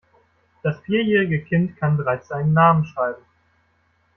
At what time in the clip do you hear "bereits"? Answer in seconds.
1.95-2.27